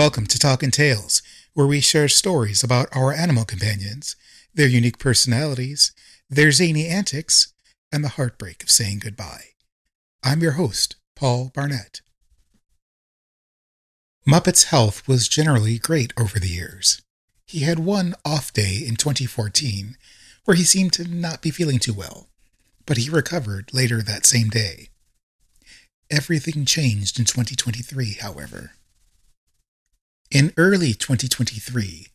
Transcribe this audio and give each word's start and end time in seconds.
Welcome 0.00 0.28
to 0.28 0.38
Talkin' 0.38 0.70
Tails, 0.70 1.20
where 1.52 1.66
we 1.66 1.82
share 1.82 2.08
stories 2.08 2.64
about 2.64 2.88
our 2.96 3.12
animal 3.12 3.44
companions, 3.44 4.16
their 4.54 4.66
unique 4.66 4.98
personalities, 4.98 5.92
their 6.30 6.52
zany 6.52 6.86
antics, 6.86 7.52
and 7.92 8.02
the 8.02 8.16
heartbreak 8.16 8.62
of 8.62 8.70
saying 8.70 9.00
goodbye. 9.00 9.48
I'm 10.24 10.40
your 10.40 10.52
host, 10.52 10.96
Paul 11.14 11.52
Barnett. 11.54 12.00
Muppet's 14.24 14.64
health 14.72 15.06
was 15.06 15.28
generally 15.28 15.78
great 15.78 16.14
over 16.18 16.40
the 16.40 16.48
years. 16.48 17.02
He 17.46 17.58
had 17.58 17.78
one 17.78 18.14
off 18.24 18.54
day 18.54 18.82
in 18.82 18.96
2014 18.96 19.98
where 20.46 20.56
he 20.56 20.64
seemed 20.64 20.94
to 20.94 21.04
not 21.04 21.42
be 21.42 21.50
feeling 21.50 21.78
too 21.78 21.92
well, 21.92 22.30
but 22.86 22.96
he 22.96 23.10
recovered 23.10 23.74
later 23.74 24.00
that 24.00 24.24
same 24.24 24.48
day. 24.48 24.88
Everything 26.10 26.64
changed 26.64 27.18
in 27.18 27.26
2023, 27.26 28.14
however. 28.14 28.72
In 30.30 30.52
early 30.56 30.94
2023, 30.94 32.06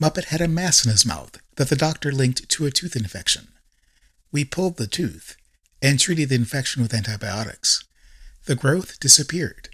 Muppet 0.00 0.26
had 0.26 0.40
a 0.40 0.46
mass 0.46 0.84
in 0.84 0.92
his 0.92 1.04
mouth 1.04 1.40
that 1.56 1.70
the 1.70 1.74
doctor 1.74 2.12
linked 2.12 2.48
to 2.48 2.66
a 2.66 2.70
tooth 2.70 2.94
infection. 2.94 3.48
We 4.30 4.44
pulled 4.44 4.76
the 4.76 4.86
tooth 4.86 5.36
and 5.82 5.98
treated 5.98 6.28
the 6.28 6.36
infection 6.36 6.82
with 6.82 6.94
antibiotics. 6.94 7.82
The 8.46 8.54
growth 8.54 9.00
disappeared. 9.00 9.70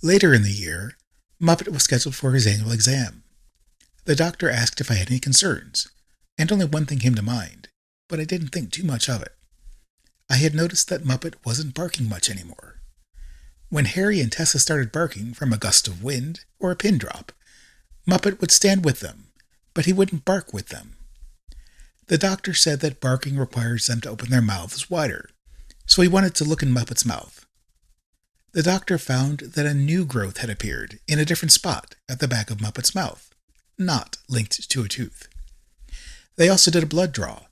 Later 0.00 0.32
in 0.32 0.44
the 0.44 0.52
year, 0.52 0.96
Muppet 1.42 1.72
was 1.72 1.82
scheduled 1.82 2.14
for 2.14 2.34
his 2.34 2.46
annual 2.46 2.70
exam. 2.70 3.24
The 4.04 4.14
doctor 4.14 4.48
asked 4.48 4.80
if 4.80 4.88
I 4.88 4.94
had 4.94 5.10
any 5.10 5.18
concerns, 5.18 5.88
and 6.38 6.52
only 6.52 6.66
one 6.66 6.86
thing 6.86 7.00
came 7.00 7.16
to 7.16 7.22
mind, 7.22 7.66
but 8.08 8.20
I 8.20 8.24
didn't 8.24 8.50
think 8.50 8.70
too 8.70 8.84
much 8.84 9.08
of 9.08 9.22
it. 9.22 9.34
I 10.30 10.36
had 10.36 10.54
noticed 10.54 10.88
that 10.90 11.02
Muppet 11.02 11.34
wasn't 11.44 11.74
barking 11.74 12.08
much 12.08 12.30
anymore. 12.30 12.75
When 13.68 13.86
Harry 13.86 14.20
and 14.20 14.30
Tessa 14.30 14.58
started 14.60 14.92
barking 14.92 15.34
from 15.34 15.52
a 15.52 15.58
gust 15.58 15.88
of 15.88 16.02
wind 16.02 16.44
or 16.60 16.70
a 16.70 16.76
pin 16.76 16.98
drop, 16.98 17.32
Muppet 18.06 18.40
would 18.40 18.52
stand 18.52 18.84
with 18.84 19.00
them, 19.00 19.32
but 19.74 19.86
he 19.86 19.92
wouldn't 19.92 20.24
bark 20.24 20.52
with 20.52 20.68
them. 20.68 20.96
The 22.06 22.18
doctor 22.18 22.54
said 22.54 22.78
that 22.80 23.00
barking 23.00 23.36
requires 23.36 23.86
them 23.86 24.00
to 24.02 24.10
open 24.10 24.30
their 24.30 24.40
mouths 24.40 24.88
wider, 24.88 25.30
so 25.84 26.02
he 26.02 26.08
wanted 26.08 26.36
to 26.36 26.44
look 26.44 26.62
in 26.62 26.70
Muppet's 26.70 27.04
mouth. 27.04 27.44
The 28.52 28.62
doctor 28.62 28.98
found 28.98 29.40
that 29.40 29.66
a 29.66 29.74
new 29.74 30.04
growth 30.04 30.38
had 30.38 30.48
appeared 30.48 31.00
in 31.08 31.18
a 31.18 31.24
different 31.24 31.52
spot 31.52 31.96
at 32.08 32.20
the 32.20 32.28
back 32.28 32.50
of 32.50 32.60
Muppet's 32.60 32.94
mouth, 32.94 33.34
not 33.76 34.18
linked 34.28 34.70
to 34.70 34.84
a 34.84 34.88
tooth. 34.88 35.28
They 36.36 36.48
also 36.48 36.70
did 36.70 36.84
a 36.84 36.86
blood 36.86 37.12
draw 37.12 37.46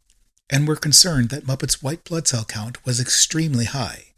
and 0.49 0.69
were 0.69 0.77
concerned 0.77 1.31
that 1.31 1.47
Muppet's 1.47 1.83
white 1.83 2.05
blood 2.05 2.29
cell 2.29 2.45
count 2.45 2.85
was 2.87 3.01
extremely 3.01 3.65
high. 3.65 4.13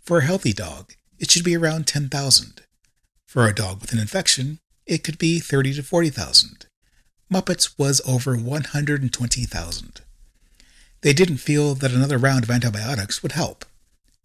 For 0.00 0.18
a 0.18 0.24
healthy 0.24 0.52
dog, 0.52 0.94
it 1.22 1.30
should 1.30 1.44
be 1.44 1.56
around 1.56 1.86
10,000. 1.86 2.62
For 3.26 3.46
a 3.46 3.54
dog 3.54 3.80
with 3.80 3.92
an 3.92 4.00
infection, 4.00 4.58
it 4.84 5.04
could 5.04 5.18
be 5.18 5.38
30 5.38 5.74
to 5.74 5.82
40,000. 5.82 6.66
Muppets 7.32 7.78
was 7.78 8.02
over 8.06 8.36
120,000. 8.36 10.00
They 11.00 11.12
didn't 11.12 11.36
feel 11.36 11.74
that 11.76 11.92
another 11.92 12.18
round 12.18 12.42
of 12.44 12.50
antibiotics 12.50 13.22
would 13.22 13.32
help, 13.32 13.64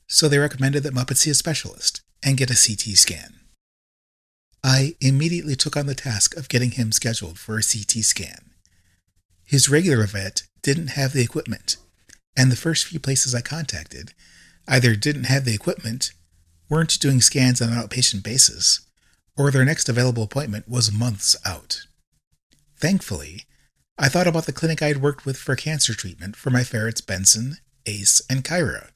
so 0.07 0.27
they 0.27 0.39
recommended 0.39 0.81
that 0.83 0.93
Muppet 0.93 1.17
see 1.17 1.29
a 1.29 1.35
specialist 1.35 2.01
and 2.23 2.35
get 2.35 2.49
a 2.49 2.55
CT 2.55 2.97
scan. 2.97 3.35
I 4.63 4.95
immediately 4.99 5.55
took 5.55 5.77
on 5.77 5.85
the 5.85 5.95
task 5.95 6.35
of 6.35 6.49
getting 6.49 6.71
him 6.71 6.91
scheduled 6.91 7.37
for 7.37 7.57
a 7.57 7.63
CT 7.63 8.03
scan. 8.03 8.51
His 9.45 9.69
regular 9.69 10.05
vet 10.07 10.43
didn't 10.63 10.87
have 10.87 11.13
the 11.13 11.23
equipment, 11.23 11.77
and 12.35 12.51
the 12.51 12.55
first 12.57 12.85
few 12.85 12.99
places 12.99 13.35
I 13.35 13.41
contacted 13.41 14.13
either 14.67 14.95
didn't 14.95 15.25
have 15.25 15.45
the 15.45 15.53
equipment 15.53 16.11
weren't 16.69 16.99
doing 16.99 17.21
scans 17.21 17.61
on 17.61 17.69
an 17.69 17.75
outpatient 17.75 18.23
basis, 18.23 18.81
or 19.37 19.51
their 19.51 19.65
next 19.65 19.87
available 19.87 20.23
appointment 20.23 20.67
was 20.67 20.91
months 20.91 21.35
out. 21.45 21.85
Thankfully, 22.77 23.45
I 23.97 24.09
thought 24.09 24.27
about 24.27 24.45
the 24.45 24.53
clinic 24.53 24.81
I 24.81 24.87
had 24.87 25.01
worked 25.01 25.25
with 25.25 25.37
for 25.37 25.55
cancer 25.55 25.93
treatment 25.93 26.35
for 26.35 26.49
my 26.49 26.63
ferrets 26.63 27.01
Benson, 27.01 27.57
Ace, 27.85 28.21
and 28.29 28.43
Kyra. 28.43 28.89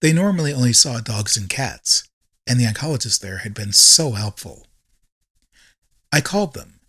They 0.00 0.12
normally 0.12 0.52
only 0.52 0.72
saw 0.72 1.00
dogs 1.00 1.36
and 1.36 1.48
cats, 1.48 2.08
and 2.46 2.58
the 2.58 2.64
oncologist 2.64 3.20
there 3.20 3.38
had 3.38 3.54
been 3.54 3.72
so 3.72 4.12
helpful. 4.12 4.66
I 6.12 6.20
called 6.20 6.54
them, 6.54 6.80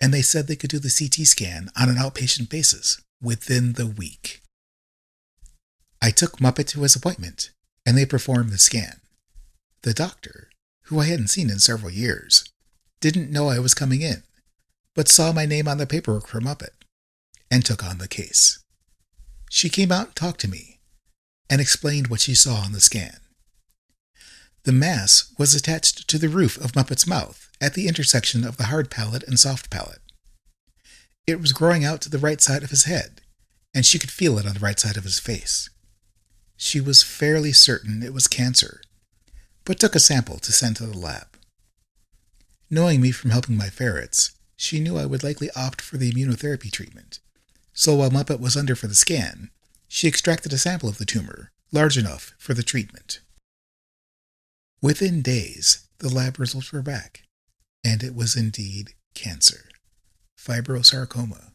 and 0.00 0.12
they 0.12 0.22
said 0.22 0.46
they 0.46 0.56
could 0.56 0.70
do 0.70 0.78
the 0.78 0.94
CT 0.94 1.26
scan 1.26 1.70
on 1.80 1.88
an 1.88 1.96
outpatient 1.96 2.50
basis 2.50 3.00
within 3.22 3.74
the 3.74 3.86
week. 3.86 4.42
I 6.02 6.10
took 6.10 6.38
Muppet 6.38 6.66
to 6.68 6.82
his 6.82 6.94
appointment, 6.94 7.50
and 7.86 7.96
they 7.96 8.06
performed 8.06 8.50
the 8.50 8.58
scan. 8.58 9.00
The 9.82 9.94
doctor, 9.94 10.50
who 10.84 10.98
I 10.98 11.06
hadn't 11.06 11.28
seen 11.28 11.50
in 11.50 11.60
several 11.60 11.90
years, 11.90 12.44
didn't 13.00 13.30
know 13.30 13.48
I 13.48 13.60
was 13.60 13.74
coming 13.74 14.02
in, 14.02 14.24
but 14.94 15.08
saw 15.08 15.32
my 15.32 15.46
name 15.46 15.68
on 15.68 15.78
the 15.78 15.86
paperwork 15.86 16.26
for 16.26 16.40
Muppet 16.40 16.74
and 17.50 17.64
took 17.64 17.84
on 17.84 17.98
the 17.98 18.08
case. 18.08 18.58
She 19.50 19.68
came 19.68 19.92
out 19.92 20.06
and 20.06 20.16
talked 20.16 20.40
to 20.40 20.48
me 20.48 20.80
and 21.48 21.60
explained 21.60 22.08
what 22.08 22.20
she 22.20 22.34
saw 22.34 22.56
on 22.56 22.72
the 22.72 22.80
scan. 22.80 23.18
The 24.64 24.72
mass 24.72 25.32
was 25.38 25.54
attached 25.54 26.08
to 26.08 26.18
the 26.18 26.28
roof 26.28 26.56
of 26.58 26.72
Muppet's 26.72 27.06
mouth 27.06 27.48
at 27.60 27.74
the 27.74 27.86
intersection 27.86 28.44
of 28.44 28.56
the 28.56 28.64
hard 28.64 28.90
palate 28.90 29.22
and 29.22 29.38
soft 29.38 29.70
palate. 29.70 30.02
It 31.26 31.40
was 31.40 31.52
growing 31.52 31.84
out 31.84 32.00
to 32.02 32.10
the 32.10 32.18
right 32.18 32.40
side 32.40 32.62
of 32.62 32.70
his 32.70 32.84
head, 32.84 33.20
and 33.72 33.86
she 33.86 33.98
could 33.98 34.10
feel 34.10 34.38
it 34.38 34.46
on 34.46 34.54
the 34.54 34.60
right 34.60 34.78
side 34.78 34.96
of 34.96 35.04
his 35.04 35.20
face. 35.20 35.70
She 36.56 36.80
was 36.80 37.02
fairly 37.02 37.52
certain 37.52 38.02
it 38.02 38.12
was 38.12 38.26
cancer 38.26 38.80
but 39.68 39.78
took 39.78 39.94
a 39.94 40.00
sample 40.00 40.38
to 40.38 40.50
send 40.50 40.76
to 40.76 40.86
the 40.86 40.96
lab. 40.96 41.36
Knowing 42.70 43.02
me 43.02 43.10
from 43.10 43.28
helping 43.28 43.54
my 43.54 43.68
ferrets, 43.68 44.32
she 44.56 44.80
knew 44.80 44.96
I 44.96 45.04
would 45.04 45.22
likely 45.22 45.50
opt 45.54 45.82
for 45.82 45.98
the 45.98 46.10
immunotherapy 46.10 46.72
treatment. 46.72 47.18
So 47.74 47.96
while 47.96 48.08
Muppet 48.08 48.40
was 48.40 48.56
under 48.56 48.74
for 48.74 48.86
the 48.86 48.94
scan, 48.94 49.50
she 49.86 50.08
extracted 50.08 50.54
a 50.54 50.58
sample 50.58 50.88
of 50.88 50.96
the 50.96 51.04
tumor, 51.04 51.52
large 51.70 51.98
enough 51.98 52.32
for 52.38 52.54
the 52.54 52.62
treatment. 52.62 53.20
Within 54.80 55.20
days, 55.20 55.86
the 55.98 56.08
lab 56.08 56.38
results 56.38 56.72
were 56.72 56.80
back, 56.80 57.24
and 57.84 58.02
it 58.02 58.14
was 58.14 58.36
indeed 58.36 58.94
cancer 59.14 59.68
fibrosarcoma. 60.38 61.52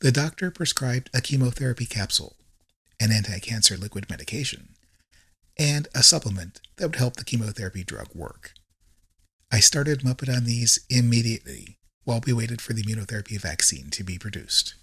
The 0.00 0.10
doctor 0.10 0.50
prescribed 0.50 1.08
a 1.14 1.20
chemotherapy 1.20 1.86
capsule, 1.86 2.34
an 2.98 3.12
anti 3.12 3.38
cancer 3.38 3.76
liquid 3.76 4.10
medication, 4.10 4.69
and 5.58 5.88
a 5.94 6.02
supplement 6.02 6.60
that 6.76 6.86
would 6.86 6.96
help 6.96 7.16
the 7.16 7.24
chemotherapy 7.24 7.84
drug 7.84 8.08
work. 8.14 8.52
I 9.52 9.60
started 9.60 10.00
Muppet 10.00 10.34
on 10.34 10.44
these 10.44 10.78
immediately 10.88 11.78
while 12.04 12.20
we 12.24 12.32
waited 12.32 12.60
for 12.60 12.72
the 12.72 12.82
immunotherapy 12.82 13.40
vaccine 13.40 13.90
to 13.90 14.04
be 14.04 14.18
produced. 14.18 14.74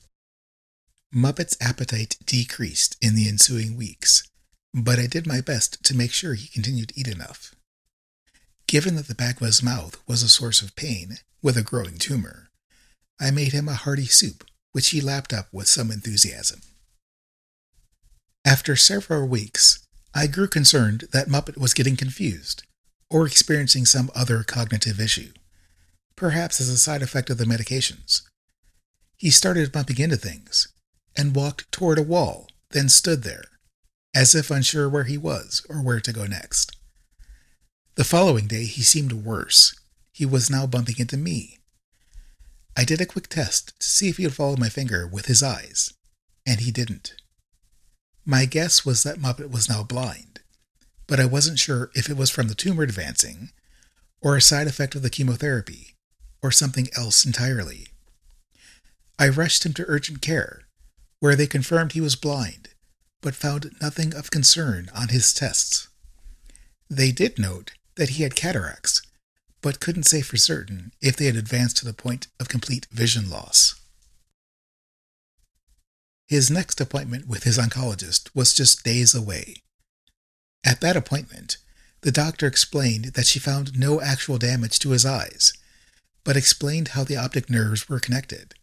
Muppet's 1.14 1.58
appetite 1.62 2.18
decreased 2.26 2.98
in 3.02 3.16
the 3.16 3.28
ensuing 3.30 3.78
weeks, 3.78 4.30
but 4.74 5.00
I 5.00 5.08
did 5.08 5.26
my 5.26 5.42
best 5.42 5.84
to 5.86 5.96
make 5.96 6.12
sure 6.12 6.34
he 6.34 6.48
continued 6.48 6.90
to 6.90 7.00
eat 7.00 7.08
enough. 7.08 7.56
Given 8.68 8.96
that 8.96 9.08
the 9.08 9.16
back 9.16 9.40
of 9.40 9.48
his 9.48 9.64
mouth 9.64 9.98
was 10.06 10.22
a 10.22 10.30
source 10.30 10.62
of 10.62 10.76
pain 10.76 11.20
with 11.42 11.56
a 11.56 11.64
growing 11.64 11.98
tumor, 11.98 12.50
I 13.20 13.32
made 13.32 13.54
him 13.54 13.70
a 13.70 13.74
hearty 13.74 14.06
soup, 14.06 14.44
which 14.74 14.90
he 14.90 15.00
lapped 15.00 15.32
up 15.32 15.48
with 15.54 15.68
some 15.68 15.90
enthusiasm. 15.90 16.62
After 18.46 18.76
several 18.76 19.28
weeks, 19.28 19.87
I 20.14 20.28
grew 20.28 20.48
concerned 20.48 21.06
that 21.12 21.28
Muppet 21.28 21.58
was 21.58 21.74
getting 21.74 21.96
confused 21.96 22.64
or 23.10 23.26
experiencing 23.26 23.86
some 23.86 24.12
other 24.16 24.44
cognitive 24.44 25.00
issue, 25.00 25.32
perhaps 26.16 26.60
as 26.60 26.70
a 26.70 26.78
side 26.78 27.02
effect 27.02 27.30
of 27.30 27.38
the 27.38 27.46
medications. 27.46 28.22
He 29.16 29.30
started 29.30 29.72
bumping 29.72 30.00
into 30.00 30.18
things 30.18 30.68
and 31.16 31.36
walked 31.36 31.72
toward 31.72 31.98
a 31.98 32.04
wall, 32.04 32.48
then 32.72 32.90
stood 32.90 33.24
there, 33.24 33.46
as 34.16 34.36
if 34.36 34.52
unsure 34.52 34.90
where 34.90 35.06
he 35.06 35.18
was 35.18 35.66
or 35.70 35.82
where 35.82 36.00
to 36.00 36.14
go 36.14 36.26
next. 36.26 36.76
The 37.96 38.04
following 38.04 38.48
day, 38.48 38.66
he 38.66 38.84
seemed 38.84 39.14
worse. 39.14 39.76
He 40.12 40.26
was 40.26 40.50
now 40.50 40.68
bumping 40.68 40.96
into 41.00 41.18
me. 41.18 41.58
I 42.76 42.84
did 42.84 43.02
a 43.02 43.08
quick 43.08 43.28
test 43.28 43.74
to 43.80 43.90
see 43.90 44.10
if 44.10 44.18
he 44.18 44.26
would 44.26 44.36
follow 44.36 44.56
my 44.56 44.70
finger 44.70 45.08
with 45.08 45.26
his 45.26 45.42
eyes, 45.42 45.94
and 46.46 46.60
he 46.60 46.72
didn't. 46.72 47.16
My 48.30 48.44
guess 48.44 48.84
was 48.86 49.04
that 49.04 49.20
Muppet 49.22 49.52
was 49.52 49.70
now 49.70 49.84
blind, 49.84 50.42
but 51.08 51.18
I 51.18 51.26
wasn't 51.26 51.60
sure 51.60 51.92
if 51.96 52.10
it 52.10 52.18
was 52.18 52.30
from 52.30 52.50
the 52.50 52.56
tumor 52.56 52.84
advancing, 52.84 53.52
or 54.20 54.36
a 54.36 54.42
side 54.42 54.68
effect 54.68 54.96
of 54.96 55.02
the 55.02 55.10
chemotherapy, 55.10 55.96
or 56.44 56.52
something 56.52 56.90
else 56.94 57.26
entirely. 57.26 57.88
I 59.18 59.30
rushed 59.30 59.66
him 59.66 59.72
to 59.76 59.86
urgent 59.88 60.22
care, 60.22 60.64
where 61.22 61.38
they 61.38 61.48
confirmed 61.48 61.94
he 61.94 62.02
was 62.02 62.18
blind, 62.18 62.68
but 63.22 63.34
found 63.34 63.74
nothing 63.80 64.14
of 64.14 64.30
concern 64.30 64.92
on 64.94 65.08
his 65.08 65.34
tests. 65.34 65.88
They 66.90 67.14
did 67.14 67.40
note 67.40 67.72
that 67.96 68.10
he 68.10 68.24
had 68.24 68.36
cataracts, 68.36 69.02
but 69.62 69.80
couldn't 69.80 70.04
say 70.04 70.20
for 70.20 70.36
certain 70.36 70.92
if 71.02 71.16
they 71.16 71.28
had 71.28 71.38
advanced 71.38 71.78
to 71.78 71.86
the 71.86 71.94
point 71.94 72.28
of 72.42 72.50
complete 72.50 72.88
vision 72.92 73.30
loss. 73.30 73.80
His 76.28 76.52
next 76.52 76.82
appointment 76.82 77.28
with 77.28 77.44
his 77.44 77.58
oncologist 77.58 78.30
was 78.36 78.54
just 78.54 78.84
days 78.84 79.16
away. 79.16 79.64
At 80.66 80.82
that 80.82 80.98
appointment, 80.98 81.58
the 82.02 82.12
doctor 82.12 82.48
explained 82.48 83.06
that 83.14 83.26
she 83.26 83.40
found 83.40 83.80
no 83.80 84.02
actual 84.02 84.38
damage 84.38 84.80
to 84.80 84.90
his 84.90 85.06
eyes, 85.06 85.54
but 86.26 86.36
explained 86.36 86.90
how 86.90 87.06
the 87.06 87.16
optic 87.16 87.50
nerves 87.50 87.88
were 87.88 88.02
connected, 88.02 88.54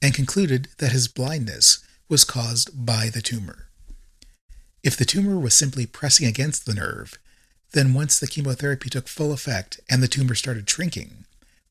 and 0.00 0.14
concluded 0.14 0.68
that 0.78 0.92
his 0.92 1.08
blindness 1.08 1.84
was 2.08 2.24
caused 2.24 2.86
by 2.86 3.08
the 3.08 3.20
tumor. 3.20 3.68
If 4.84 4.96
the 4.96 5.04
tumor 5.04 5.38
was 5.38 5.54
simply 5.54 5.86
pressing 5.86 6.26
against 6.26 6.66
the 6.66 6.74
nerve, 6.74 7.18
then 7.72 7.94
once 7.94 8.18
the 8.18 8.28
chemotherapy 8.28 8.88
took 8.88 9.08
full 9.08 9.32
effect 9.32 9.80
and 9.90 10.02
the 10.02 10.08
tumor 10.08 10.36
started 10.36 10.70
shrinking, 10.70 11.26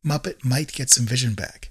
Muppet 0.05 0.43
might 0.43 0.73
get 0.73 0.89
some 0.89 1.05
vision 1.05 1.33
back. 1.33 1.69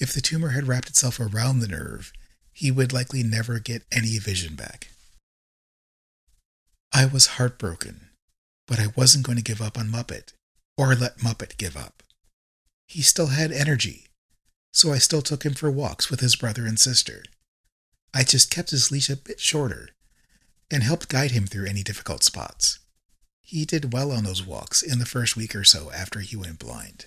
If 0.00 0.12
the 0.12 0.20
tumor 0.20 0.50
had 0.50 0.66
wrapped 0.66 0.88
itself 0.88 1.20
around 1.20 1.60
the 1.60 1.68
nerve, 1.68 2.12
he 2.58 2.72
would 2.72 2.92
likely 2.92 3.22
never 3.22 3.60
get 3.60 3.84
any 3.92 4.18
vision 4.18 4.56
back. 4.56 4.88
I 6.92 7.06
was 7.06 7.38
heartbroken, 7.38 8.08
but 8.66 8.80
I 8.80 8.88
wasn't 8.96 9.24
going 9.24 9.38
to 9.38 9.44
give 9.44 9.62
up 9.62 9.78
on 9.78 9.92
Muppet, 9.92 10.32
or 10.76 10.96
let 10.96 11.18
Muppet 11.18 11.56
give 11.56 11.76
up. 11.76 12.02
He 12.88 13.00
still 13.00 13.28
had 13.28 13.52
energy, 13.52 14.08
so 14.72 14.92
I 14.92 14.98
still 14.98 15.22
took 15.22 15.44
him 15.44 15.54
for 15.54 15.70
walks 15.70 16.10
with 16.10 16.18
his 16.18 16.34
brother 16.34 16.66
and 16.66 16.80
sister. 16.80 17.22
I 18.12 18.24
just 18.24 18.50
kept 18.50 18.70
his 18.70 18.90
leash 18.90 19.08
a 19.08 19.14
bit 19.14 19.38
shorter 19.38 19.90
and 20.68 20.82
helped 20.82 21.08
guide 21.08 21.30
him 21.30 21.46
through 21.46 21.68
any 21.68 21.84
difficult 21.84 22.24
spots. 22.24 22.80
He 23.40 23.66
did 23.66 23.92
well 23.92 24.10
on 24.10 24.24
those 24.24 24.44
walks 24.44 24.82
in 24.82 24.98
the 24.98 25.06
first 25.06 25.36
week 25.36 25.54
or 25.54 25.62
so 25.62 25.92
after 25.92 26.18
he 26.18 26.34
went 26.34 26.58
blind. 26.58 27.06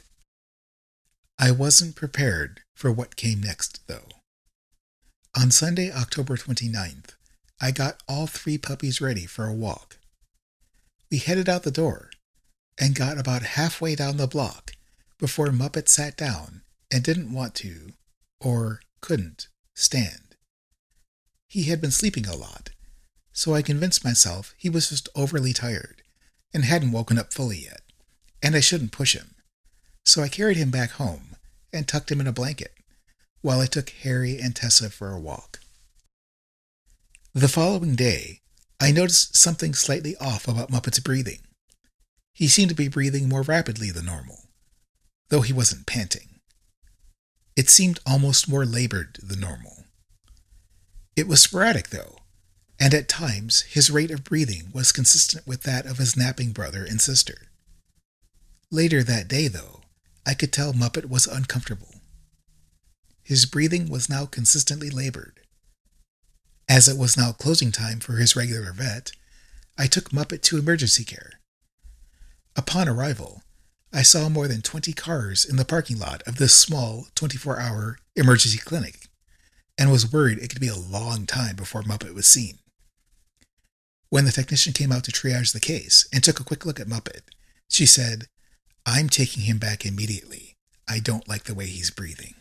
I 1.37 1.51
wasn't 1.51 1.97
prepared 1.97 2.61
for 2.73 2.89
what 2.89 3.17
came 3.17 3.41
next, 3.41 3.85
though. 3.87 4.20
On 5.33 5.49
Sunday, 5.49 5.89
October 5.89 6.35
29th, 6.35 7.11
I 7.61 7.71
got 7.71 8.03
all 8.05 8.27
three 8.27 8.57
puppies 8.57 8.99
ready 8.99 9.25
for 9.25 9.47
a 9.47 9.53
walk. 9.53 9.97
We 11.09 11.19
headed 11.19 11.47
out 11.47 11.63
the 11.63 11.71
door 11.71 12.11
and 12.77 12.95
got 12.95 13.17
about 13.17 13.41
halfway 13.41 13.95
down 13.95 14.17
the 14.17 14.27
block 14.27 14.73
before 15.17 15.47
Muppet 15.47 15.87
sat 15.87 16.17
down 16.17 16.63
and 16.91 17.01
didn't 17.01 17.31
want 17.31 17.55
to, 17.55 17.93
or 18.41 18.81
couldn't, 18.99 19.47
stand. 19.73 20.35
He 21.47 21.63
had 21.63 21.79
been 21.79 21.91
sleeping 21.91 22.27
a 22.27 22.35
lot, 22.35 22.71
so 23.31 23.53
I 23.53 23.61
convinced 23.61 24.03
myself 24.03 24.53
he 24.57 24.69
was 24.69 24.89
just 24.89 25.07
overly 25.15 25.53
tired 25.53 26.01
and 26.53 26.65
hadn't 26.65 26.91
woken 26.91 27.17
up 27.17 27.31
fully 27.31 27.59
yet, 27.59 27.83
and 28.43 28.53
I 28.53 28.59
shouldn't 28.59 28.91
push 28.91 29.15
him. 29.15 29.35
So 30.03 30.21
I 30.21 30.27
carried 30.27 30.57
him 30.57 30.71
back 30.71 30.91
home 30.91 31.37
and 31.71 31.87
tucked 31.87 32.11
him 32.11 32.19
in 32.19 32.27
a 32.27 32.33
blanket 32.33 32.73
while 33.41 33.59
I 33.59 33.65
took 33.65 33.89
Harry 33.89 34.39
and 34.39 34.55
Tessa 34.55 34.89
for 34.89 35.11
a 35.11 35.19
walk. 35.19 35.59
The 37.33 37.47
following 37.47 37.95
day, 37.95 38.41
I 38.79 38.91
noticed 38.91 39.37
something 39.37 39.73
slightly 39.73 40.15
off 40.17 40.47
about 40.47 40.71
Muppet's 40.71 40.99
breathing. 40.99 41.39
He 42.33 42.47
seemed 42.47 42.69
to 42.69 42.75
be 42.75 42.87
breathing 42.87 43.29
more 43.29 43.41
rapidly 43.41 43.91
than 43.91 44.05
normal, 44.05 44.49
though 45.29 45.41
he 45.41 45.53
wasn't 45.53 45.85
panting. 45.85 46.39
It 47.55 47.69
seemed 47.69 47.99
almost 48.05 48.49
more 48.49 48.65
labored 48.65 49.19
than 49.21 49.39
normal. 49.39 49.85
It 51.15 51.27
was 51.27 51.41
sporadic, 51.41 51.89
though, 51.89 52.17
and 52.79 52.93
at 52.93 53.07
times 53.07 53.61
his 53.61 53.91
rate 53.91 54.11
of 54.11 54.23
breathing 54.23 54.71
was 54.73 54.91
consistent 54.91 55.45
with 55.45 55.63
that 55.63 55.85
of 55.85 55.97
his 55.97 56.17
napping 56.17 56.51
brother 56.51 56.83
and 56.83 56.99
sister. 56.99 57.49
Later 58.71 59.03
that 59.03 59.27
day, 59.27 59.47
though, 59.47 59.81
I 60.25 60.33
could 60.33 60.53
tell 60.53 60.73
Muppet 60.73 61.09
was 61.09 61.27
uncomfortable. 61.27 61.90
His 63.31 63.45
breathing 63.45 63.89
was 63.89 64.09
now 64.09 64.25
consistently 64.25 64.89
labored. 64.89 65.39
As 66.67 66.89
it 66.89 66.97
was 66.97 67.15
now 67.15 67.31
closing 67.31 67.71
time 67.71 68.01
for 68.01 68.17
his 68.17 68.35
regular 68.35 68.73
vet, 68.73 69.13
I 69.77 69.87
took 69.87 70.09
Muppet 70.09 70.41
to 70.41 70.57
emergency 70.57 71.05
care. 71.05 71.39
Upon 72.57 72.89
arrival, 72.89 73.41
I 73.93 74.01
saw 74.01 74.27
more 74.27 74.49
than 74.49 74.61
20 74.61 74.91
cars 74.91 75.45
in 75.45 75.55
the 75.55 75.63
parking 75.63 75.97
lot 75.97 76.21
of 76.23 76.39
this 76.39 76.53
small 76.53 77.07
24 77.15 77.57
hour 77.57 77.99
emergency 78.17 78.57
clinic 78.57 79.07
and 79.77 79.89
was 79.89 80.11
worried 80.11 80.39
it 80.39 80.49
could 80.49 80.59
be 80.59 80.67
a 80.67 80.75
long 80.75 81.25
time 81.25 81.55
before 81.55 81.83
Muppet 81.83 82.13
was 82.13 82.27
seen. 82.27 82.59
When 84.09 84.25
the 84.25 84.33
technician 84.33 84.73
came 84.73 84.91
out 84.91 85.05
to 85.05 85.11
triage 85.13 85.53
the 85.53 85.61
case 85.61 86.05
and 86.13 86.21
took 86.21 86.41
a 86.41 86.43
quick 86.43 86.65
look 86.65 86.81
at 86.81 86.87
Muppet, 86.87 87.21
she 87.69 87.85
said, 87.85 88.27
I'm 88.85 89.07
taking 89.07 89.43
him 89.43 89.57
back 89.57 89.85
immediately. 89.85 90.57
I 90.85 90.99
don't 90.99 91.29
like 91.29 91.45
the 91.45 91.55
way 91.55 91.67
he's 91.67 91.91
breathing. 91.91 92.35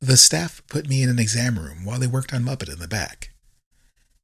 The 0.00 0.16
staff 0.16 0.62
put 0.68 0.88
me 0.88 1.02
in 1.02 1.08
an 1.08 1.18
exam 1.18 1.58
room 1.58 1.84
while 1.84 1.98
they 1.98 2.06
worked 2.06 2.32
on 2.32 2.44
Muppet 2.44 2.72
in 2.72 2.78
the 2.78 2.86
back. 2.86 3.30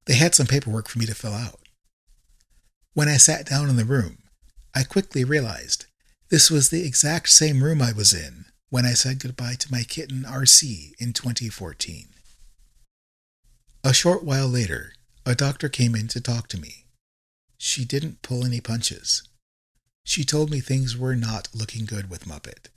They 0.07 0.15
had 0.15 0.35
some 0.35 0.47
paperwork 0.47 0.89
for 0.89 1.01
me 1.01 1.07
to 1.07 1.15
fill 1.15 1.33
out. 1.33 1.61
When 2.93 3.09
I 3.09 3.17
sat 3.17 3.47
down 3.47 3.69
in 3.69 3.77
the 3.77 3.85
room, 3.85 4.19
I 4.73 4.85
quickly 4.85 5.25
realized 5.25 5.87
this 6.31 6.49
was 6.49 6.71
the 6.71 6.87
exact 6.87 7.29
same 7.31 7.65
room 7.65 7.83
I 7.83 7.93
was 7.93 8.13
in 8.13 8.45
when 8.71 8.87
I 8.87 8.93
said 8.93 9.19
goodbye 9.19 9.55
to 9.59 9.73
my 9.73 9.83
kitten 9.83 10.23
RC 10.23 10.93
in 11.01 11.13
2014. 11.13 12.09
A 13.83 13.93
short 13.93 14.23
while 14.23 14.49
later, 14.49 14.93
a 15.27 15.35
doctor 15.35 15.69
came 15.69 15.97
in 15.97 16.07
to 16.09 16.21
talk 16.21 16.47
to 16.49 16.61
me. 16.61 16.85
She 17.59 17.85
didn't 17.85 18.23
pull 18.23 18.45
any 18.45 18.61
punches. 18.61 19.23
She 20.05 20.25
told 20.25 20.51
me 20.51 20.61
things 20.61 20.97
were 20.97 21.17
not 21.17 21.49
looking 21.53 21.85
good 21.85 22.11
with 22.11 22.27
Muppet, 22.27 22.69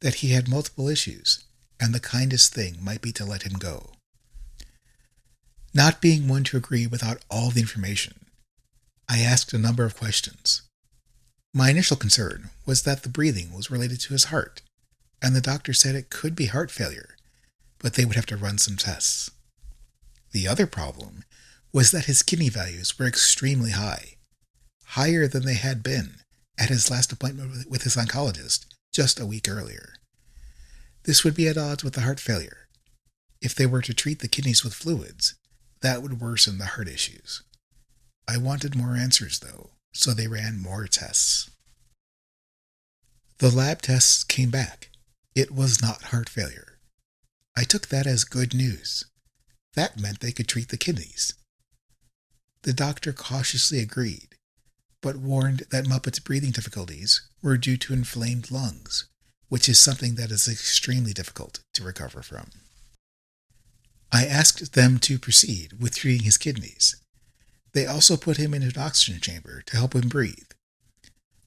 that 0.00 0.16
he 0.16 0.32
had 0.32 0.48
multiple 0.48 0.88
issues, 0.88 1.45
and 1.80 1.94
the 1.94 2.00
kindest 2.00 2.54
thing 2.54 2.76
might 2.82 3.02
be 3.02 3.12
to 3.12 3.24
let 3.24 3.42
him 3.42 3.54
go. 3.54 3.92
Not 5.74 6.00
being 6.00 6.26
one 6.26 6.44
to 6.44 6.56
agree 6.56 6.86
without 6.86 7.22
all 7.30 7.50
the 7.50 7.60
information, 7.60 8.26
I 9.08 9.18
asked 9.18 9.52
a 9.52 9.58
number 9.58 9.84
of 9.84 9.96
questions. 9.96 10.62
My 11.52 11.70
initial 11.70 11.96
concern 11.96 12.50
was 12.64 12.82
that 12.82 13.02
the 13.02 13.08
breathing 13.08 13.52
was 13.52 13.70
related 13.70 14.00
to 14.00 14.12
his 14.12 14.24
heart, 14.24 14.62
and 15.22 15.34
the 15.34 15.40
doctor 15.40 15.72
said 15.72 15.94
it 15.94 16.10
could 16.10 16.34
be 16.34 16.46
heart 16.46 16.70
failure, 16.70 17.16
but 17.78 17.94
they 17.94 18.04
would 18.04 18.16
have 18.16 18.26
to 18.26 18.36
run 18.36 18.58
some 18.58 18.76
tests. 18.76 19.30
The 20.32 20.48
other 20.48 20.66
problem 20.66 21.24
was 21.72 21.90
that 21.90 22.06
his 22.06 22.22
kidney 22.22 22.48
values 22.48 22.98
were 22.98 23.06
extremely 23.06 23.70
high, 23.70 24.16
higher 24.88 25.28
than 25.28 25.44
they 25.44 25.54
had 25.54 25.82
been 25.82 26.16
at 26.58 26.68
his 26.68 26.90
last 26.90 27.12
appointment 27.12 27.70
with 27.70 27.82
his 27.82 27.96
oncologist 27.96 28.66
just 28.92 29.20
a 29.20 29.26
week 29.26 29.48
earlier. 29.48 29.94
This 31.06 31.22
would 31.22 31.36
be 31.36 31.46
at 31.46 31.56
odds 31.56 31.84
with 31.84 31.94
the 31.94 32.00
heart 32.00 32.18
failure. 32.18 32.66
If 33.40 33.54
they 33.54 33.64
were 33.64 33.82
to 33.82 33.94
treat 33.94 34.18
the 34.18 34.28
kidneys 34.28 34.64
with 34.64 34.74
fluids, 34.74 35.36
that 35.80 36.02
would 36.02 36.20
worsen 36.20 36.58
the 36.58 36.66
heart 36.66 36.88
issues. 36.88 37.42
I 38.26 38.38
wanted 38.38 38.74
more 38.74 38.96
answers, 38.96 39.38
though, 39.38 39.70
so 39.94 40.12
they 40.12 40.26
ran 40.26 40.60
more 40.60 40.88
tests. 40.88 41.48
The 43.38 43.50
lab 43.50 43.82
tests 43.82 44.24
came 44.24 44.50
back. 44.50 44.90
It 45.36 45.52
was 45.52 45.80
not 45.80 46.10
heart 46.10 46.28
failure. 46.28 46.78
I 47.56 47.62
took 47.62 47.86
that 47.88 48.08
as 48.08 48.24
good 48.24 48.52
news. 48.52 49.04
That 49.74 50.00
meant 50.00 50.18
they 50.18 50.32
could 50.32 50.48
treat 50.48 50.70
the 50.70 50.76
kidneys. 50.76 51.34
The 52.62 52.72
doctor 52.72 53.12
cautiously 53.12 53.78
agreed, 53.78 54.34
but 55.02 55.16
warned 55.16 55.66
that 55.70 55.86
Muppet's 55.86 56.18
breathing 56.18 56.50
difficulties 56.50 57.20
were 57.42 57.56
due 57.56 57.76
to 57.76 57.92
inflamed 57.92 58.50
lungs 58.50 59.06
which 59.48 59.68
is 59.68 59.78
something 59.78 60.16
that 60.16 60.30
is 60.30 60.48
extremely 60.48 61.12
difficult 61.12 61.60
to 61.74 61.84
recover 61.84 62.22
from. 62.22 62.50
I 64.12 64.24
asked 64.24 64.72
them 64.74 64.98
to 65.00 65.18
proceed 65.18 65.74
with 65.80 65.96
treating 65.96 66.24
his 66.24 66.38
kidneys. 66.38 66.96
They 67.72 67.86
also 67.86 68.16
put 68.16 68.36
him 68.36 68.54
in 68.54 68.62
an 68.62 68.72
oxygen 68.78 69.20
chamber 69.20 69.62
to 69.66 69.76
help 69.76 69.94
him 69.94 70.08
breathe. 70.08 70.50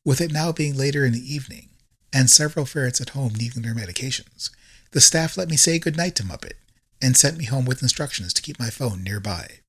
With 0.05 0.21
it 0.21 0.31
now 0.31 0.51
being 0.51 0.77
later 0.77 1.05
in 1.05 1.13
the 1.13 1.33
evening, 1.33 1.69
and 2.11 2.29
several 2.29 2.65
ferrets 2.65 3.01
at 3.01 3.09
home 3.09 3.33
needing 3.33 3.61
their 3.61 3.75
medications, 3.75 4.49
the 4.91 5.01
staff 5.01 5.37
let 5.37 5.49
me 5.49 5.57
say 5.57 5.79
goodnight 5.79 6.15
to 6.15 6.23
Muppet 6.23 6.53
and 7.01 7.15
sent 7.15 7.37
me 7.37 7.45
home 7.45 7.65
with 7.65 7.81
instructions 7.81 8.33
to 8.33 8.41
keep 8.41 8.59
my 8.59 8.69
phone 8.69 9.03
nearby. 9.03 9.59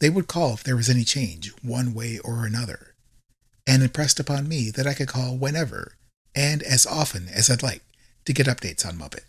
They 0.00 0.10
would 0.10 0.28
call 0.28 0.54
if 0.54 0.64
there 0.64 0.76
was 0.76 0.90
any 0.90 1.04
change, 1.04 1.52
one 1.62 1.94
way 1.94 2.18
or 2.18 2.46
another, 2.46 2.94
and 3.66 3.82
impressed 3.82 4.20
upon 4.20 4.48
me 4.48 4.70
that 4.70 4.86
I 4.86 4.94
could 4.94 5.08
call 5.08 5.36
whenever 5.36 5.96
and 6.34 6.62
as 6.62 6.86
often 6.86 7.28
as 7.28 7.50
I'd 7.50 7.62
like 7.62 7.82
to 8.24 8.32
get 8.32 8.46
updates 8.46 8.86
on 8.86 8.98
Muppet. 8.98 9.24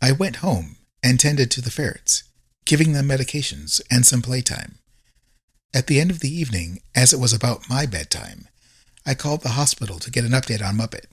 I 0.00 0.12
went 0.12 0.36
home 0.36 0.76
and 1.02 1.18
tended 1.18 1.50
to 1.52 1.60
the 1.60 1.70
ferrets, 1.70 2.24
giving 2.64 2.92
them 2.92 3.08
medications 3.08 3.80
and 3.90 4.06
some 4.06 4.22
playtime. 4.22 4.78
At 5.74 5.86
the 5.86 6.00
end 6.00 6.10
of 6.10 6.20
the 6.20 6.32
evening, 6.32 6.80
as 6.94 7.12
it 7.12 7.20
was 7.20 7.32
about 7.32 7.68
my 7.68 7.86
bedtime, 7.86 8.48
I 9.04 9.14
called 9.14 9.42
the 9.42 9.50
hospital 9.50 9.98
to 9.98 10.10
get 10.10 10.24
an 10.24 10.32
update 10.32 10.64
on 10.64 10.76
Muppet. 10.76 11.06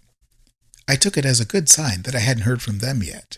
I 0.87 0.95
took 0.95 1.17
it 1.17 1.25
as 1.25 1.39
a 1.39 1.45
good 1.45 1.69
sign 1.69 2.03
that 2.03 2.15
I 2.15 2.19
hadn't 2.19 2.43
heard 2.43 2.61
from 2.61 2.79
them 2.79 3.01
yet. 3.01 3.37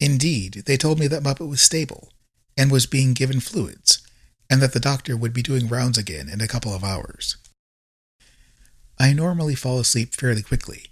Indeed, 0.00 0.64
they 0.66 0.76
told 0.76 0.98
me 0.98 1.06
that 1.08 1.22
Muppet 1.22 1.48
was 1.48 1.62
stable 1.62 2.10
and 2.56 2.70
was 2.70 2.86
being 2.86 3.12
given 3.12 3.40
fluids, 3.40 4.02
and 4.50 4.62
that 4.62 4.72
the 4.72 4.80
doctor 4.80 5.16
would 5.16 5.32
be 5.32 5.42
doing 5.42 5.68
rounds 5.68 5.98
again 5.98 6.28
in 6.28 6.40
a 6.40 6.48
couple 6.48 6.74
of 6.74 6.84
hours. 6.84 7.36
I 8.98 9.12
normally 9.12 9.54
fall 9.54 9.78
asleep 9.78 10.14
fairly 10.14 10.42
quickly, 10.42 10.86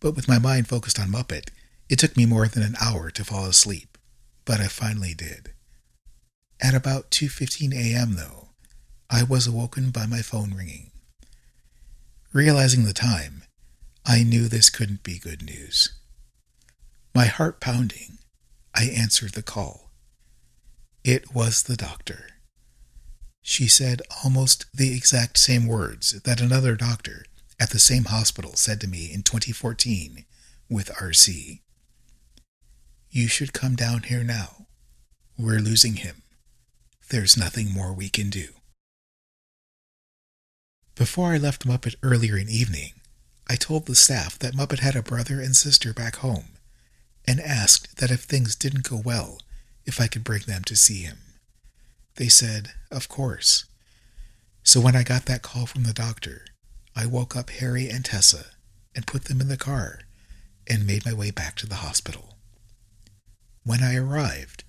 but 0.00 0.16
with 0.16 0.28
my 0.28 0.38
mind 0.38 0.68
focused 0.68 0.98
on 0.98 1.10
Muppet, 1.10 1.50
it 1.88 1.98
took 1.98 2.16
me 2.16 2.24
more 2.24 2.48
than 2.48 2.62
an 2.62 2.76
hour 2.80 3.10
to 3.10 3.24
fall 3.24 3.44
asleep, 3.44 3.98
but 4.44 4.60
I 4.60 4.68
finally 4.68 5.12
did. 5.12 5.52
At 6.60 6.74
about 6.74 7.10
2:15 7.10 7.74
a.m. 7.74 8.14
though, 8.14 8.50
I 9.10 9.22
was 9.22 9.46
awoken 9.46 9.90
by 9.90 10.06
my 10.06 10.22
phone 10.22 10.54
ringing. 10.54 10.92
Realizing 12.32 12.84
the 12.84 12.94
time, 12.94 13.42
I 14.06 14.22
knew 14.22 14.48
this 14.48 14.70
couldn't 14.70 15.02
be 15.02 15.18
good 15.18 15.42
news. 15.42 15.90
My 17.14 17.26
heart 17.26 17.60
pounding, 17.60 18.18
I 18.74 18.84
answered 18.84 19.32
the 19.32 19.42
call. 19.42 19.92
It 21.04 21.34
was 21.34 21.64
the 21.64 21.76
doctor. 21.76 22.30
She 23.42 23.68
said 23.68 24.00
almost 24.24 24.64
the 24.72 24.94
exact 24.96 25.36
same 25.38 25.66
words 25.66 26.22
that 26.22 26.40
another 26.40 26.74
doctor 26.76 27.26
at 27.62 27.70
the 27.70 27.78
same 27.78 28.06
hospital 28.06 28.56
said 28.56 28.80
to 28.80 28.88
me 28.88 29.08
in 29.14 29.22
2014 29.22 30.24
with 30.68 30.88
RC. 30.88 31.60
You 33.08 33.28
should 33.28 33.52
come 33.52 33.76
down 33.76 34.02
here 34.02 34.24
now. 34.24 34.66
We're 35.38 35.60
losing 35.60 35.94
him. 35.94 36.22
There's 37.10 37.36
nothing 37.36 37.70
more 37.70 37.92
we 37.92 38.08
can 38.08 38.30
do. 38.30 38.48
Before 40.96 41.34
I 41.34 41.38
left 41.38 41.64
Muppet 41.64 41.94
earlier 42.02 42.36
in 42.36 42.48
evening, 42.48 42.94
I 43.48 43.54
told 43.54 43.86
the 43.86 43.94
staff 43.94 44.40
that 44.40 44.54
Muppet 44.54 44.80
had 44.80 44.96
a 44.96 45.02
brother 45.02 45.40
and 45.40 45.54
sister 45.54 45.92
back 45.94 46.16
home 46.16 46.56
and 47.28 47.38
asked 47.38 47.98
that 47.98 48.10
if 48.10 48.22
things 48.22 48.56
didn't 48.56 48.90
go 48.90 48.96
well, 48.96 49.40
if 49.86 50.00
I 50.00 50.08
could 50.08 50.24
bring 50.24 50.42
them 50.48 50.64
to 50.64 50.74
see 50.74 51.02
him. 51.02 51.18
They 52.16 52.28
said, 52.28 52.72
Of 52.90 53.08
course. 53.08 53.66
So 54.64 54.80
when 54.80 54.96
I 54.96 55.04
got 55.04 55.26
that 55.26 55.42
call 55.42 55.66
from 55.66 55.84
the 55.84 55.92
doctor, 55.92 56.46
I 56.94 57.06
woke 57.06 57.36
up 57.36 57.50
Harry 57.50 57.88
and 57.88 58.04
Tessa 58.04 58.46
and 58.94 59.06
put 59.06 59.24
them 59.24 59.40
in 59.40 59.48
the 59.48 59.56
car 59.56 60.00
and 60.68 60.86
made 60.86 61.04
my 61.04 61.12
way 61.12 61.30
back 61.30 61.56
to 61.56 61.66
the 61.66 61.76
hospital. 61.76 62.36
When 63.64 63.82
I 63.82 63.96
arrived, 63.96 64.64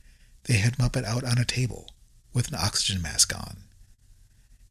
they 0.45 0.55
had 0.55 0.77
Muppet 0.77 1.03
out 1.03 1.23
on 1.23 1.37
a 1.37 1.45
table 1.45 1.89
with 2.33 2.47
an 2.47 2.55
oxygen 2.55 3.01
mask 3.01 3.35
on. 3.35 3.57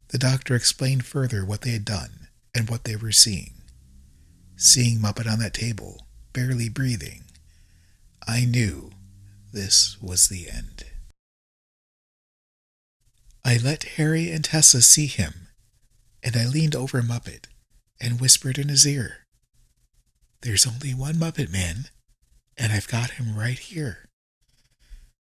The 0.09 0.19
doctor 0.19 0.55
explained 0.55 1.05
further 1.05 1.45
what 1.45 1.63
they 1.63 1.71
had 1.71 1.85
done 1.85 2.29
and 2.55 2.69
what 2.69 2.85
they 2.85 2.97
were 2.97 3.13
seeing. 3.13 3.55
Seeing 4.57 4.99
Muppet 4.99 5.31
on 5.31 5.39
that 5.41 5.55
table, 5.55 6.07
barely 6.33 6.69
breathing, 6.69 7.25
I 8.27 8.45
knew 8.45 8.91
this 9.53 9.97
was 10.01 10.29
the 10.29 10.49
end. 10.51 10.85
I 13.45 13.57
let 13.57 13.85
Harry 13.97 14.31
and 14.31 14.45
Tessa 14.45 14.83
see 14.83 15.07
him, 15.07 15.42
and 16.23 16.37
I 16.37 16.47
leaned 16.47 16.77
over 16.77 17.03
Muppet 17.03 17.47
and 18.01 18.21
whispered 18.21 18.59
in 18.59 18.69
his 18.69 18.87
ear, 18.87 19.19
There's 20.43 20.67
only 20.67 20.95
one 20.95 21.17
Muppet 21.17 21.51
Man, 21.51 21.87
and 22.57 22.73
I've 22.73 22.89
got 22.89 23.13
him 23.13 23.37
right 23.37 23.59
here. 23.59 24.09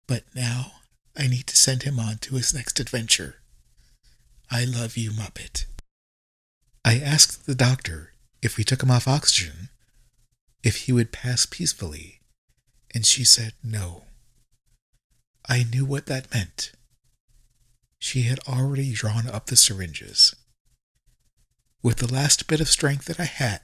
But 0.08 0.24
now 0.34 0.74
I 1.16 1.28
need 1.28 1.48
to 1.48 1.58
send 1.58 1.84
him 1.84 2.00
on 2.00 2.18
to 2.20 2.36
his 2.36 2.54
next 2.54 2.80
adventure. 2.80 3.36
I 4.50 4.64
love 4.64 4.96
you, 4.96 5.12
Muppet. 5.12 5.66
I 6.86 7.00
asked 7.00 7.46
the 7.46 7.56
doctor 7.56 8.14
if 8.42 8.56
we 8.56 8.64
took 8.64 8.82
him 8.82 8.92
off 8.92 9.08
oxygen, 9.08 9.70
if 10.64 10.86
he 10.86 10.94
would 10.94 11.12
pass 11.12 11.46
peacefully, 11.46 12.22
and 12.94 13.06
she 13.06 13.26
said 13.26 13.54
no. 13.64 14.04
I 15.50 15.64
knew 15.64 15.86
what 15.86 16.06
that 16.06 16.34
meant. 16.34 16.72
She 18.00 18.24
had 18.24 18.40
already 18.48 18.94
drawn 18.94 19.28
up 19.28 19.48
the 19.48 19.56
syringes. 19.56 20.36
With 21.88 22.00
the 22.00 22.14
last 22.14 22.48
bit 22.48 22.60
of 22.60 22.68
strength 22.68 23.06
that 23.06 23.18
I 23.18 23.24
had, 23.24 23.62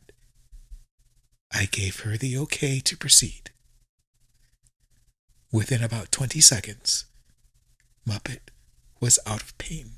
I 1.52 1.66
gave 1.66 2.00
her 2.00 2.16
the 2.16 2.38
okay 2.38 2.80
to 2.80 2.96
proceed. 2.96 3.52
Within 5.52 5.84
about 5.84 6.10
20 6.14 6.40
seconds, 6.40 7.04
Muppet 8.08 8.50
was 9.02 9.20
out 9.28 9.42
of 9.42 9.58
pain. 9.58 9.96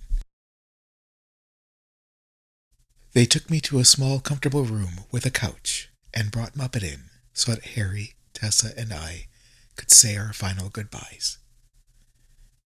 They 3.13 3.27
took 3.27 3.47
me 3.47 3.59
to 3.59 3.77
a 3.77 3.85
small, 3.85 4.19
comfortable 4.19 4.63
room 4.63 5.01
with 5.11 5.27
a 5.27 5.29
couch 5.29 5.91
and 6.11 6.31
brought 6.31 6.57
Muppet 6.57 6.81
in 6.81 7.11
so 7.31 7.51
that 7.51 7.75
Harry, 7.75 8.15
Tessa, 8.33 8.73
and 8.75 8.91
I 8.91 9.27
could 9.75 9.91
say 9.91 10.17
our 10.17 10.33
final 10.33 10.69
goodbyes. 10.69 11.37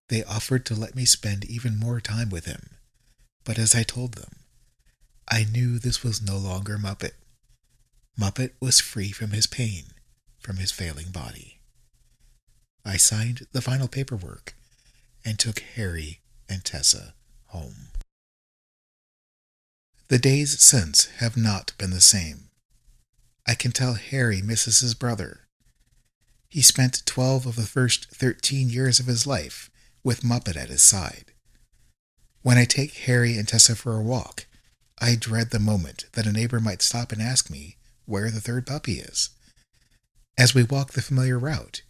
They 0.08 0.24
offered 0.24 0.66
to 0.68 0.74
let 0.74 0.96
me 0.96 1.04
spend 1.04 1.44
even 1.44 1.78
more 1.78 2.00
time 2.00 2.30
with 2.30 2.46
him, 2.46 2.78
but 3.44 3.60
as 3.60 3.76
I 3.76 3.84
told 3.84 4.14
them, 4.14 4.39
I 5.32 5.46
knew 5.46 5.78
this 5.78 6.04
was 6.04 6.22
no 6.22 6.38
longer 6.38 6.78
Muppet. 6.78 7.14
Muppet 8.20 8.52
was 8.60 8.80
free 8.80 9.12
from 9.12 9.32
his 9.32 9.46
pain, 9.46 9.86
from 10.40 10.58
his 10.58 10.72
failing 10.72 11.12
body. 11.12 11.60
I 12.84 12.98
signed 12.98 13.46
the 13.52 13.62
final 13.62 13.88
paperwork 13.88 14.56
and 15.24 15.38
took 15.38 15.60
Harry 15.76 16.22
and 16.50 16.66
Tessa 16.66 17.14
home. 17.48 17.90
The 20.08 20.18
days 20.18 20.60
since 20.60 21.06
have 21.18 21.38
not 21.38 21.74
been 21.78 21.92
the 21.92 22.02
same. 22.02 22.50
I 23.48 23.54
can 23.54 23.72
tell 23.72 23.94
Harry 23.94 24.42
misses 24.42 24.80
his 24.80 24.96
brother. 24.96 25.42
He 26.50 26.64
spent 26.64 27.06
12 27.06 27.46
of 27.46 27.56
the 27.56 27.62
first 27.64 28.10
13 28.10 28.70
years 28.70 29.00
of 29.00 29.06
his 29.06 29.28
life 29.28 29.70
with 30.04 30.24
Muppet 30.24 30.58
at 30.58 30.70
his 30.70 30.82
side. 30.82 31.34
When 32.42 32.58
I 32.58 32.66
take 32.66 32.94
Harry 33.06 33.38
and 33.38 33.48
Tessa 33.48 33.76
for 33.76 33.96
a 33.96 34.02
walk, 34.02 34.48
I 35.02 35.16
dread 35.16 35.52
the 35.52 35.60
moment 35.60 36.06
that 36.14 36.28
a 36.28 36.32
neighbor 36.32 36.60
might 36.60 36.82
stop 36.82 37.12
and 37.12 37.22
ask 37.22 37.50
me 37.50 37.78
where 38.06 38.30
the 38.30 38.42
third 38.42 38.68
puppy 38.68 39.00
is. 39.00 39.30
As 40.38 40.54
we 40.54 40.64
walk 40.64 40.92
the 40.92 41.02
familiar 41.02 41.40
route, 41.40 41.82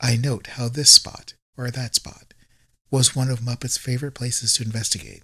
I 0.00 0.16
note 0.16 0.48
how 0.48 0.68
this 0.68 0.90
spot, 0.90 1.34
or 1.56 1.70
that 1.70 1.94
spot, 1.94 2.34
was 2.90 3.16
one 3.16 3.30
of 3.30 3.40
Muppet's 3.40 3.78
favorite 3.78 4.12
places 4.12 4.54
to 4.54 4.62
investigate. 4.62 5.22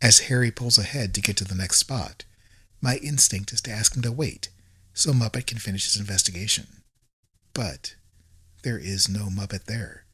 As 0.00 0.20
Harry 0.20 0.50
pulls 0.50 0.78
ahead 0.78 1.14
to 1.14 1.20
get 1.20 1.36
to 1.38 1.44
the 1.44 1.54
next 1.54 1.78
spot, 1.78 2.24
my 2.80 2.96
instinct 2.98 3.52
is 3.52 3.60
to 3.62 3.72
ask 3.72 3.96
him 3.96 4.02
to 4.02 4.12
wait 4.12 4.48
so 4.94 5.12
Muppet 5.12 5.46
can 5.46 5.58
finish 5.58 5.84
his 5.84 6.00
investigation. 6.00 6.66
But 7.52 7.94
there 8.62 8.78
is 8.78 9.08
no 9.08 9.28
Muppet 9.28 9.64
there, 9.64 10.06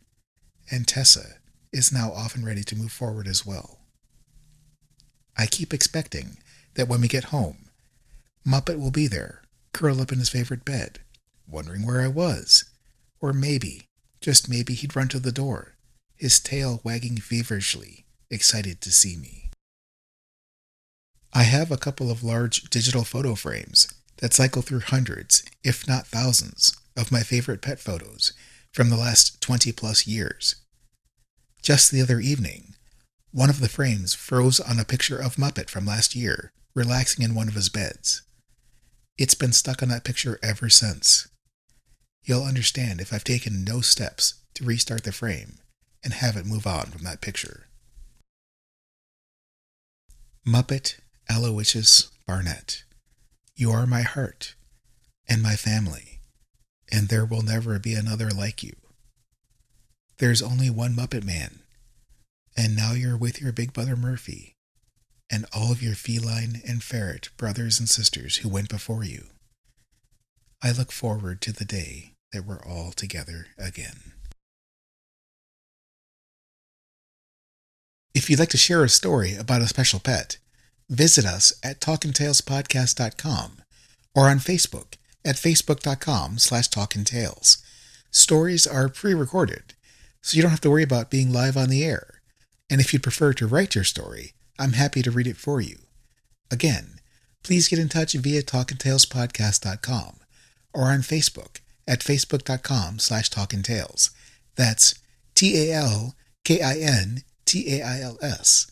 and 0.70 0.88
Tessa 0.88 1.38
is 1.72 1.92
now 1.92 2.12
often 2.12 2.44
ready 2.44 2.64
to 2.64 2.76
move 2.76 2.92
forward 2.92 3.28
as 3.28 3.44
well. 3.44 3.83
I 5.36 5.46
keep 5.46 5.74
expecting 5.74 6.38
that 6.74 6.88
when 6.88 7.00
we 7.00 7.08
get 7.08 7.24
home, 7.24 7.70
Muppet 8.46 8.78
will 8.78 8.90
be 8.90 9.06
there, 9.06 9.42
curled 9.72 10.00
up 10.00 10.12
in 10.12 10.18
his 10.18 10.28
favorite 10.28 10.64
bed, 10.64 11.00
wondering 11.48 11.86
where 11.86 12.02
I 12.02 12.08
was. 12.08 12.64
Or 13.20 13.32
maybe, 13.32 13.88
just 14.20 14.48
maybe, 14.48 14.74
he'd 14.74 14.94
run 14.94 15.08
to 15.08 15.18
the 15.18 15.32
door, 15.32 15.76
his 16.16 16.38
tail 16.40 16.80
wagging 16.84 17.16
feverishly, 17.16 18.04
excited 18.30 18.80
to 18.82 18.92
see 18.92 19.16
me. 19.16 19.50
I 21.32 21.42
have 21.44 21.72
a 21.72 21.76
couple 21.76 22.10
of 22.10 22.22
large 22.22 22.62
digital 22.70 23.02
photo 23.02 23.34
frames 23.34 23.88
that 24.18 24.32
cycle 24.32 24.62
through 24.62 24.80
hundreds, 24.80 25.42
if 25.64 25.88
not 25.88 26.06
thousands, 26.06 26.76
of 26.96 27.10
my 27.10 27.22
favorite 27.22 27.60
pet 27.60 27.80
photos 27.80 28.32
from 28.72 28.90
the 28.90 28.96
last 28.96 29.40
20 29.40 29.72
plus 29.72 30.06
years. 30.06 30.56
Just 31.62 31.90
the 31.90 32.02
other 32.02 32.20
evening, 32.20 32.73
one 33.34 33.50
of 33.50 33.58
the 33.58 33.68
frames 33.68 34.14
froze 34.14 34.60
on 34.60 34.78
a 34.78 34.84
picture 34.84 35.18
of 35.18 35.34
Muppet 35.34 35.68
from 35.68 35.84
last 35.84 36.14
year, 36.14 36.52
relaxing 36.72 37.24
in 37.24 37.34
one 37.34 37.48
of 37.48 37.54
his 37.54 37.68
beds. 37.68 38.22
It's 39.18 39.34
been 39.34 39.52
stuck 39.52 39.82
on 39.82 39.88
that 39.88 40.04
picture 40.04 40.38
ever 40.40 40.68
since. 40.68 41.26
You'll 42.22 42.44
understand 42.44 43.00
if 43.00 43.12
I've 43.12 43.24
taken 43.24 43.64
no 43.64 43.80
steps 43.80 44.34
to 44.54 44.64
restart 44.64 45.02
the 45.02 45.10
frame 45.10 45.58
and 46.04 46.12
have 46.12 46.36
it 46.36 46.46
move 46.46 46.64
on 46.64 46.86
from 46.86 47.02
that 47.02 47.20
picture. 47.20 47.66
Muppet 50.46 51.00
Aloysius 51.28 52.12
Barnett, 52.28 52.84
you 53.56 53.72
are 53.72 53.84
my 53.84 54.02
heart 54.02 54.54
and 55.28 55.42
my 55.42 55.56
family, 55.56 56.20
and 56.92 57.08
there 57.08 57.24
will 57.24 57.42
never 57.42 57.80
be 57.80 57.94
another 57.94 58.30
like 58.30 58.62
you. 58.62 58.76
There's 60.18 60.40
only 60.40 60.70
one 60.70 60.94
Muppet 60.94 61.24
Man, 61.24 61.63
and 62.56 62.76
now 62.76 62.92
you're 62.92 63.16
with 63.16 63.40
your 63.40 63.52
big 63.52 63.72
brother 63.72 63.96
Murphy, 63.96 64.54
and 65.30 65.46
all 65.54 65.72
of 65.72 65.82
your 65.82 65.94
feline 65.94 66.62
and 66.66 66.82
ferret 66.82 67.28
brothers 67.36 67.78
and 67.78 67.88
sisters 67.88 68.36
who 68.38 68.48
went 68.48 68.68
before 68.68 69.04
you. 69.04 69.26
I 70.62 70.72
look 70.72 70.92
forward 70.92 71.40
to 71.42 71.52
the 71.52 71.64
day 71.64 72.14
that 72.32 72.44
we're 72.44 72.64
all 72.64 72.92
together 72.92 73.48
again. 73.58 74.12
If 78.14 78.30
you'd 78.30 78.38
like 78.38 78.50
to 78.50 78.56
share 78.56 78.84
a 78.84 78.88
story 78.88 79.34
about 79.34 79.62
a 79.62 79.66
special 79.66 79.98
pet, 79.98 80.38
visit 80.88 81.24
us 81.24 81.52
at 81.62 81.80
talkintailspodcast.com 81.80 83.62
or 84.14 84.28
on 84.30 84.38
Facebook 84.38 84.94
at 85.24 85.36
facebook.com 85.36 86.38
slash 86.38 86.68
talkintails. 86.68 87.62
Stories 88.10 88.66
are 88.66 88.88
pre-recorded, 88.88 89.74
so 90.22 90.36
you 90.36 90.42
don't 90.42 90.52
have 90.52 90.60
to 90.60 90.70
worry 90.70 90.84
about 90.84 91.10
being 91.10 91.32
live 91.32 91.56
on 91.56 91.68
the 91.68 91.84
air. 91.84 92.22
And 92.70 92.80
if 92.80 92.92
you'd 92.92 93.02
prefer 93.02 93.32
to 93.34 93.46
write 93.46 93.74
your 93.74 93.84
story, 93.84 94.32
I'm 94.58 94.72
happy 94.72 95.02
to 95.02 95.10
read 95.10 95.26
it 95.26 95.36
for 95.36 95.60
you. 95.60 95.76
Again, 96.50 97.00
please 97.42 97.68
get 97.68 97.78
in 97.78 97.88
touch 97.88 98.14
via 98.14 98.42
talkintailspodcast.com 98.42 100.20
or 100.72 100.84
on 100.84 101.00
Facebook 101.00 101.60
at 101.86 102.00
facebook.com 102.00 102.98
slash 102.98 103.30
talkintails. 103.30 104.10
That's 104.56 104.94
T-A-L-K-I-N 105.34 107.22
T 107.44 107.78
A 107.78 107.82
I 107.82 108.00
L 108.00 108.18
S. 108.22 108.70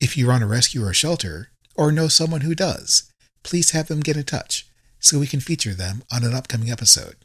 If 0.00 0.16
you 0.16 0.28
run 0.28 0.42
a 0.42 0.46
rescue 0.46 0.84
or 0.84 0.92
shelter, 0.92 1.50
or 1.76 1.90
know 1.90 2.08
someone 2.08 2.42
who 2.42 2.54
does, 2.54 3.10
please 3.42 3.70
have 3.70 3.88
them 3.88 4.00
get 4.00 4.16
in 4.16 4.24
touch 4.24 4.66
so 4.98 5.18
we 5.18 5.26
can 5.26 5.40
feature 5.40 5.74
them 5.74 6.02
on 6.12 6.24
an 6.24 6.34
upcoming 6.34 6.70
episode. 6.70 7.16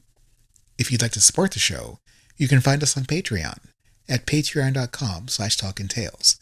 If 0.77 0.91
you'd 0.91 1.01
like 1.01 1.11
to 1.11 1.21
support 1.21 1.51
the 1.51 1.59
show, 1.59 1.99
you 2.37 2.47
can 2.47 2.61
find 2.61 2.81
us 2.81 2.97
on 2.97 3.03
Patreon 3.03 3.59
at 4.09 4.25
patreon.com 4.25 5.27
slash 5.27 5.57
talkintails. 5.57 6.39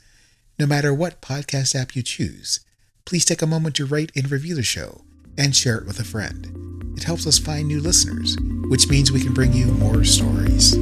No 0.58 0.66
matter 0.66 0.94
what 0.94 1.22
podcast 1.22 1.76
app 1.76 1.96
you 1.96 2.02
choose, 2.02 2.62
please 3.06 3.26
take 3.26 3.42
a 3.42 3.48
moment 3.48 3.76
to 3.76 3.86
rate 3.86 4.12
and 4.16 4.32
review 4.32 4.56
the 4.56 4.64
show 4.64 5.02
and 5.38 5.56
share 5.56 5.78
it 5.78 5.86
with 5.86 6.00
a 6.00 6.04
friend. 6.04 6.94
It 6.98 7.04
helps 7.04 7.28
us 7.28 7.38
find 7.38 7.68
new 7.68 7.80
listeners, 7.80 8.38
which 8.70 8.90
means 8.90 9.12
we 9.12 9.22
can 9.22 9.34
bring 9.34 9.54
you 9.54 9.68
more 9.68 10.04
stories. 10.04 10.76